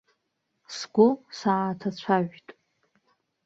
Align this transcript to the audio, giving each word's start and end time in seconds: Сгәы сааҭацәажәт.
Сгәы 0.75 1.07
сааҭацәажәт. 1.37 2.47